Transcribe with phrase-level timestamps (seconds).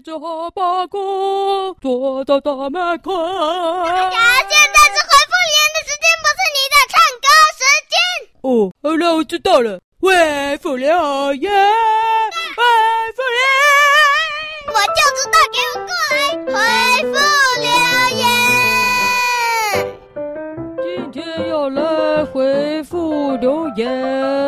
[0.00, 0.18] 接着
[0.52, 3.12] 罢工，坐到大门口。
[3.84, 7.94] 大家现在是回复留言的时间，不是你的唱歌时间。
[8.40, 8.48] 哦，
[8.82, 9.78] 好了，我知道了。
[10.00, 10.08] 回
[10.62, 10.88] 复留
[11.34, 12.62] 言，回
[13.14, 16.56] 复留言，我就知道，给我过来回
[17.12, 17.14] 复
[17.60, 17.68] 留
[18.16, 18.24] 言。
[20.82, 21.20] 今天
[21.50, 24.39] 要来回复留言。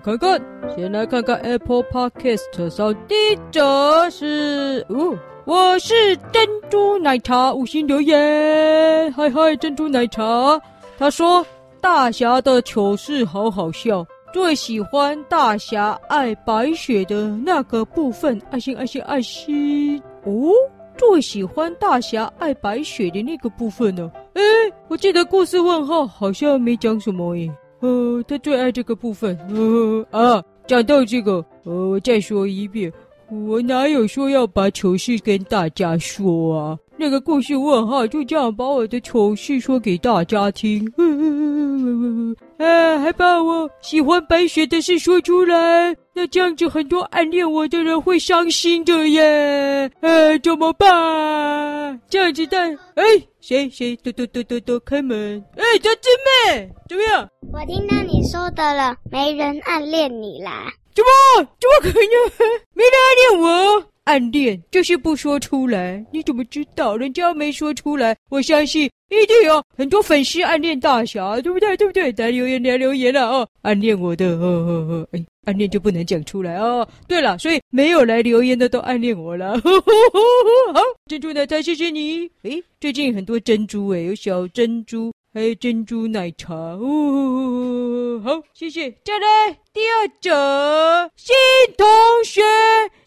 [0.00, 0.42] 看看，
[0.76, 10.60] 先来看看 Apple Podcast 上第一则是，哦，我是珍珠奶茶五星留言，嗨嗨，珍珠奶茶，
[10.98, 11.46] 他说
[11.80, 20.50] 大侠的糗事好好笑，最喜欢大侠爱白雪的那个部分，爱心爱心爱心，哦，
[20.96, 24.42] 最喜欢大侠爱白雪的那个部分呢，哎，
[24.88, 27.50] 我记得故事问号好像没讲什么耶。
[27.84, 29.36] 呃，他最爱这个部分。
[29.50, 32.90] 呃啊，讲到这个，我再说一遍，
[33.30, 36.78] 我哪有说要把糗事跟大家说啊？
[36.96, 40.90] 那个故事问号就这样把我的糗事说给大家听。
[40.96, 49.90] 呃呃呃呃，还把我喜欢白雪的事说出来，那这样子很多暗恋我的人会伤心的耶。
[50.00, 52.00] 呃，怎么办？
[52.08, 52.56] 这样子的，
[52.94, 53.02] 哎，
[53.40, 53.96] 谁谁？
[53.96, 55.44] 嘟嘟嘟嘟嘟，开门。
[55.56, 56.08] 哎，小姊
[56.54, 57.28] 妹，怎么样？
[57.54, 60.72] 我听到你说的了，没人暗恋你啦？
[60.92, 61.48] 怎么？
[61.60, 61.92] 怎么？
[61.92, 62.50] 可能？
[62.74, 63.84] 没人暗恋我？
[64.02, 66.04] 暗恋就是不说出来。
[66.10, 66.44] 你怎么？
[66.46, 66.96] 知道？
[66.96, 71.76] 人家没说出来，我相信一定有很多粉丝暗恋大侠，对不对？
[71.76, 72.10] 对不对？
[72.18, 73.48] 来留言，来留言了哦！
[73.62, 76.86] 暗恋我的，呵呵呵，哎，暗恋就不能讲出来哦。
[77.06, 79.52] 对了，所以没有来留言的都暗恋我了。
[79.60, 82.28] 呵呵呵呵好，珍珠奶茶，谢谢你。
[82.42, 85.13] 哎，最近很多珍珠哎，有小珍珠。
[85.34, 88.88] 还有珍珠奶茶哦，好，谢谢。
[89.04, 91.34] 再来第二则，新
[91.76, 91.84] 同
[92.24, 92.40] 学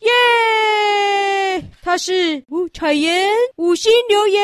[0.02, 0.12] 耶，
[1.88, 4.44] 他是哦彩言五星留言，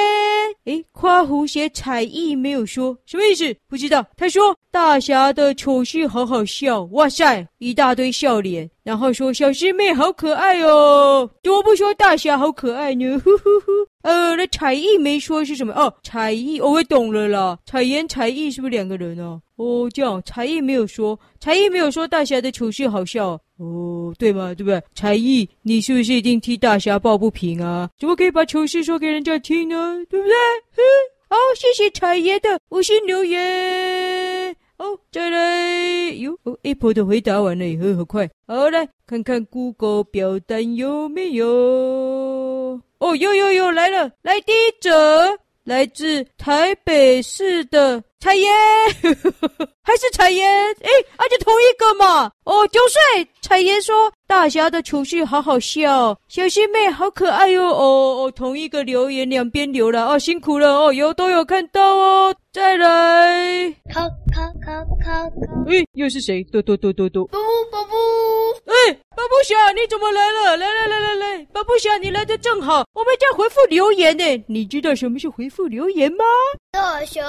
[0.64, 3.54] 诶，夸胡写彩意没有说什么意思？
[3.68, 4.06] 不知道。
[4.16, 13.20] 他说大侠的糗事好好笑，哇塞，一大堆笑脸，然后说小师妹好可爱哦，怎么不说大侠好可爱呢？
[13.20, 13.72] 呼呼呼。
[14.04, 15.94] 呃，那彩艺没说是什么哦？
[16.02, 17.60] 彩艺，哦，我懂了啦。
[17.66, 19.42] 彩言、彩艺是不是两个人哦？
[19.58, 24.54] 哦，这样，彩艺没有说，彩艺没有说大侠的糗事好笑哦，对嘛？
[24.54, 24.82] 对不对？
[24.94, 27.90] 彩艺，你是不是一定替大侠抱不平啊？
[27.98, 29.98] 怎么可以把糗事说给人家听呢？
[30.10, 30.36] 对不对？
[30.76, 30.82] 哼，
[31.30, 34.54] 好，谢谢彩爷的五星留言。
[34.78, 41.48] 哦，再来，哟，哦 a 婆的回答完了以后很快，好，来看看 Google 表单有没有。
[43.00, 48.52] 哦，有有有来了，来第一则，来自台北市的彩妍，
[49.82, 50.46] 还是彩妍，
[50.82, 52.30] 哎，而且同一个嘛。
[52.44, 57.64] 哦，九岁，彩妍说大侠的糗事好好笑，小师妹好可爱哟。
[57.64, 60.78] 哦哦，同一个留言两边留了，哦，辛苦了。
[60.78, 64.72] 哦，有都有看到哦，再来，考考考
[65.06, 66.44] 考考，哎，又是谁？
[66.46, 67.40] 嘟嘟嘟嘟嘟，宝
[67.72, 68.03] 宝宝，哎。
[69.16, 70.58] 巴布侠，你怎么来了？
[70.58, 74.24] 来来来来来，巴布侠，你来的正好，我们在回复留言呢。
[74.48, 76.24] 你知道什么是回复留言吗？
[76.72, 77.24] 大侠，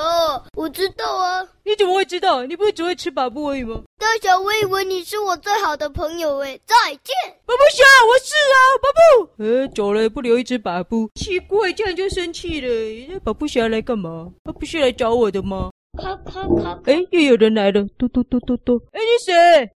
[0.57, 1.47] 我知道啊。
[1.65, 2.45] 你怎么会知道？
[2.45, 3.83] 你不是只会吃把布而已吗？
[3.99, 6.61] 大侠，我以为你是我最好的朋友诶。
[6.67, 7.15] 再见，
[7.47, 9.45] 巴布侠，我是啊，巴布。
[9.45, 13.21] 呃，走了不留一只把布，奇怪，这样就生气了。
[13.21, 14.31] 巴布侠来干嘛？
[14.45, 15.71] 他不是来找我的吗？
[15.97, 16.81] 咔咔咔！
[16.87, 18.81] 哎，又有人来了，嘟嘟嘟嘟嘟。
[18.93, 19.33] 哎，你谁？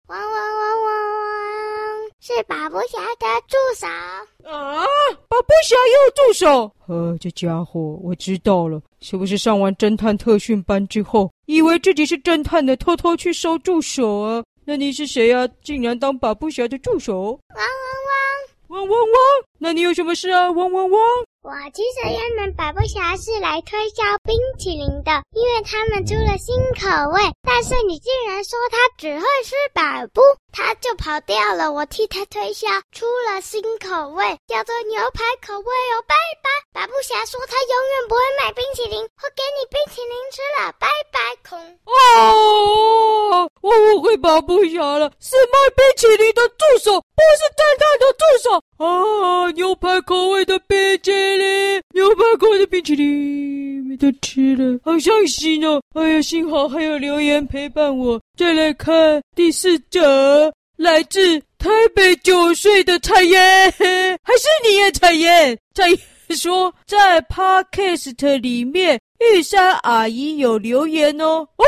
[0.08, 0.97] 汪汪汪汪。
[2.20, 3.86] 是保不侠的助手
[4.50, 4.84] 啊！
[5.28, 6.72] 保不侠也有助手？
[6.86, 14.42] 呃，这家伙我知道了，是不是上完侦探特训班之后，以为自己是侦探的，偷偷去收助手啊？
[14.64, 15.48] 那你是谁啊？
[15.62, 17.14] 竟然当保不侠的助手？
[17.54, 18.27] 汪汪汪！
[18.68, 19.18] 汪汪汪！
[19.58, 20.50] 那你有什么事啊？
[20.50, 21.00] 汪汪汪！
[21.40, 27.22] 我其实原本百步侠是来推销冰淇淋的，因为他们出了新口味。
[27.42, 30.20] 但是你竟然说他只会吃百步，
[30.52, 31.72] 他就跑掉了。
[31.72, 36.04] 我替他推销出了新口味，叫做牛排口味哦。
[36.06, 36.50] 拜拜！
[36.82, 40.74] 百步侠说他永远不会买冰淇淋，会给你冰淇淋吃了。
[40.78, 41.58] 拜拜，空。
[41.86, 43.27] 哦，
[43.98, 48.62] 我会巴布侠了，是卖冰淇淋的助手，不是蛋蛋的助手。
[48.76, 51.82] 啊，牛排口味的冰淇淋。
[51.92, 55.82] 牛排口味的冰淇淋没得吃了，好伤心哦！
[55.94, 58.20] 哎呀，幸好还有留言陪伴我。
[58.36, 63.42] 再来看第四则，来自台北九岁的彩妍，
[64.22, 65.58] 还是你耶，彩妍？
[65.74, 65.98] 彩妍
[66.36, 71.48] 说在 Podcast 里面，玉山阿姨有留言哦。
[71.56, 71.64] 哦，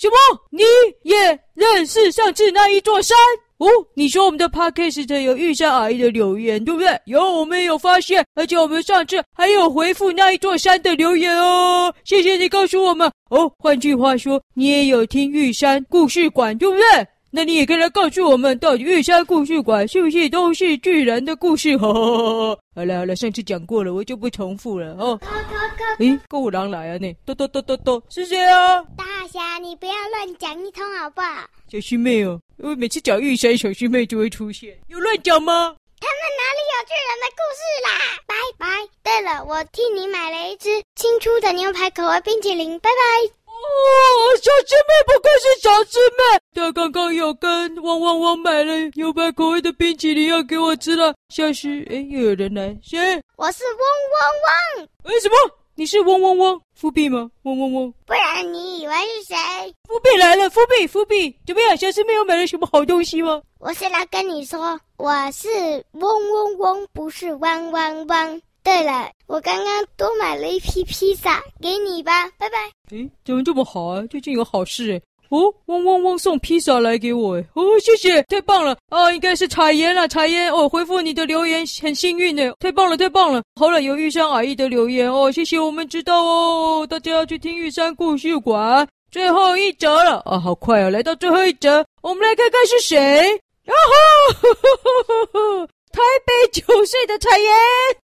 [0.00, 0.16] 什么？
[0.50, 0.62] 你
[1.02, 1.14] 也
[1.52, 3.14] 认识上次那一座山？
[3.58, 6.98] 哦，你说我们的 podcast 有玉山阿姨的留言，对不对？
[7.04, 11.92] 有，我们有发现，而且我们上次还有回复那一座山的留言哦。
[12.02, 13.12] 谢谢你告诉我们。
[13.28, 16.82] 哦，换句话说，你也有听玉山故事馆，对不对？
[17.30, 21.76] 那你也可以来告诉我们，到底玉山故事馆是不是都是巨人的故事？
[21.76, 25.18] 哈哈哈哈好了好了，上次讲过了，我就不重复了哦。
[25.18, 26.98] 哥哥哥，诶，够狼来啊！
[26.98, 28.80] 呢，哆哆哆哆哆，是谁啊？
[28.96, 31.48] 大侠，你不要乱讲一通好不好？
[31.68, 35.74] 小师妹哦，因为每次讲玉山，小师妹就会出现，有乱讲吗？
[35.98, 37.90] 他们哪里有巨人的故事啦？
[38.26, 38.66] 拜拜。
[39.02, 43.39] 对了，我替你买了一支新出的牛排口味冰淇淋，拜拜。
[43.70, 51.14] 哦，小师妹不愧是小师妹，她刚刚有跟汪汪汪买了牛排口味的冰淇淋要给我吃了。
[51.28, 52.98] 小师，哎，又有人来，谁？
[53.36, 53.78] 我是汪
[54.12, 54.88] 汪汪。
[55.04, 55.36] 哎，什么？
[55.76, 56.60] 你是汪汪汪？
[56.74, 57.30] 复辟吗？
[57.44, 57.94] 汪汪汪。
[58.04, 59.74] 不然你以为是谁？
[59.88, 61.76] 复辟来了，复辟复辟，怎么样？
[61.76, 63.40] 小师妹有买了什么好东西吗？
[63.58, 65.48] 我是来跟你说，我是
[65.92, 68.42] 汪汪汪，不是汪汪汪。
[68.62, 72.56] 对了，我刚刚多买了一批披萨给你吧，拜拜。
[72.90, 74.02] 诶，怎么这么好啊？
[74.10, 75.02] 最近有好事诶。
[75.30, 77.46] 哦，汪汪汪送披萨来给我诶。
[77.54, 79.12] 哦，谢谢，太棒了啊！
[79.12, 83.40] 应该是彩妍啊，彩妍哦，回复你的留言很幸运呢，太棒了，太棒了。
[83.54, 93.40] 好了，有玉山阿姨的留言哦，谢谢，我们知道哦，大家要去听玉山故事馆最后一折了啊，好快啊，来到最后一折，我们来看看是谁。
[93.66, 97.52] 啊哈，呵呵呵呵台北九岁的彩妍，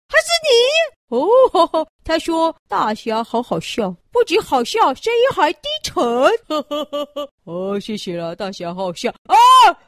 [0.09, 1.87] 还是你哦呵呵？
[2.05, 6.03] 他说大侠好好笑，不仅好笑，声音还低沉。
[6.49, 9.37] 呵呵呵呵哦，谢谢了，大侠好好笑啊！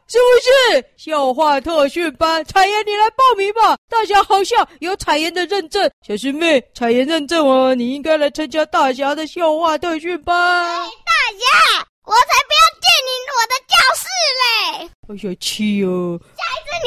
[0.07, 2.45] 是不是笑话特训班？
[2.45, 3.77] 彩妍，你来报名吧！
[3.89, 5.91] 大侠好笑，有彩妍的认证。
[6.07, 10.35] 小师妹，彩妍认证哦，你应该来参加大侠的笑话特训班。
[10.37, 14.07] 大侠，我才不要进你我的教室
[14.39, 14.91] 嘞！
[15.09, 16.19] 好小气哦。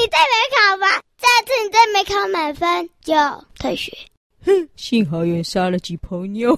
[0.02, 0.88] 你再没考吧，
[1.20, 3.14] 下次你再没考满分就
[3.60, 3.96] 退学。
[4.44, 6.56] 哼，幸好有人杀了几朋友。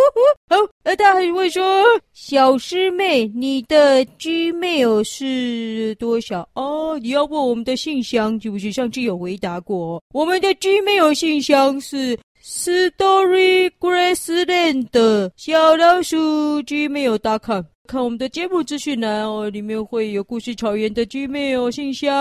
[0.48, 1.84] 好，那他还会说，
[2.14, 6.48] 小师妹，你的 Gmail 是多少？
[6.54, 10.02] 哦，你要问我们的信箱，是不是上次有回答过？
[10.14, 16.16] 我们的 Gmail 信箱是 storygraceland 小老鼠
[16.62, 17.64] Gmail.com。
[17.86, 22.12] 看我们的节目资讯栏哦，里面会有故事草原的 Gmail 信箱。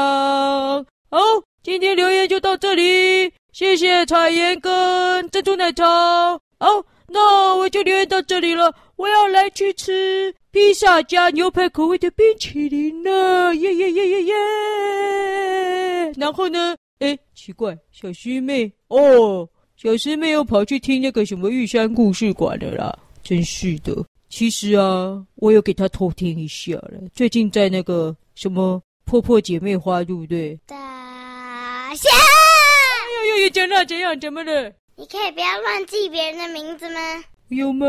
[1.10, 1.20] 好，
[1.64, 5.84] 今天留言就到这里，谢谢彩妍跟珍珠奶茶。
[6.60, 8.74] 好，那我就留言到这里了。
[8.96, 14.36] 我要来去吃披萨加牛排口味的冰淇淋了，耶耶耶耶耶！
[16.16, 16.76] 然后呢？
[17.00, 23.94] 哎，奇怪，小师妹哦，小师妹又跑去听那个什么玉山故事馆了啦，真是的。
[24.36, 27.00] 其实啊，我有给他偷听一下了。
[27.14, 30.60] 最近在那个什么破破姐妹花，对不对？
[30.66, 34.70] 大侠，哎呦呦，怎样怎样怎么了？
[34.98, 37.00] 你可以不要乱记别人的名字吗？
[37.48, 37.88] 有吗？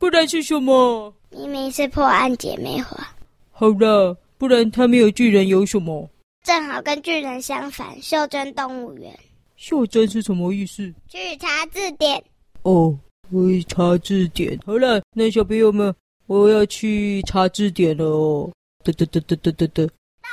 [0.00, 1.14] 不然是什么？
[1.30, 3.08] 明明是破案姐妹花。
[3.52, 6.10] 好了，不然他没有巨人有什么？
[6.42, 9.16] 正好跟巨人相反，袖珍动物园。
[9.54, 10.92] 袖珍是什么意思？
[11.06, 12.20] 去查字典。
[12.62, 12.98] 哦。
[13.30, 14.58] 我查字典。
[14.64, 15.94] 好了，那小朋友们，
[16.26, 18.50] 我要去查字典了哦。
[18.84, 19.86] 嘚嘚嘚嘚嘚嘚嘚。
[20.22, 20.28] 大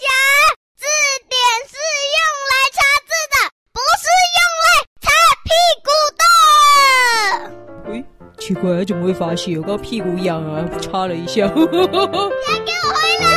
[0.00, 0.08] 侠，
[0.76, 0.84] 字
[1.28, 1.36] 典
[1.68, 1.76] 是
[2.16, 2.18] 用
[2.48, 3.36] 来查字的，
[3.72, 4.04] 不是
[4.38, 4.68] 用来
[5.02, 5.06] 擦
[5.44, 5.50] 屁
[5.84, 6.22] 股的。
[7.90, 7.92] 喂，
[8.38, 10.66] 奇怪，怎么会发现我刚屁股痒啊？
[10.80, 11.46] 擦了一下。
[11.54, 13.28] 你给我回来！